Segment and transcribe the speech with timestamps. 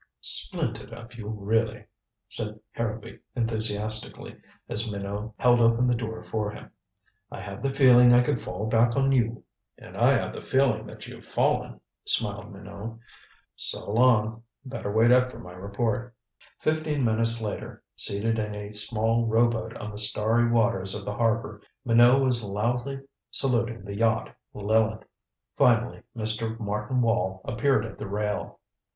[0.21, 1.85] "Splendid of you, really,"
[2.27, 4.35] said Harrowby enthusiastically,
[4.67, 6.71] as Minot held open the door for him.
[7.29, 9.43] "I had the feeling I could fall back on you."
[9.77, 12.97] "And I have the feeling that you've fallen," smiled Minot.
[13.55, 16.15] "So long better wait up for my report."
[16.61, 21.61] Fifteen minutes later, seated in a small rowboat on the starry waters of the harbor,
[21.85, 25.03] Minot was loudly saluting the yacht Lileth.
[25.57, 26.59] Finally Mr.
[26.59, 28.59] Martin Wall appeared at the rail.